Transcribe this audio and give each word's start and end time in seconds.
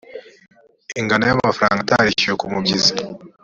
ingano 0.99 1.23
y 1.27 1.33
amafaranga 1.35 1.79
atarishyuwe 1.83 2.35
kumibyizi 2.41 2.93